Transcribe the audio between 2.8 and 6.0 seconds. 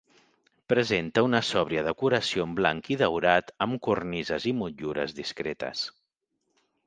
i daurat amb cornises i motllures discretes.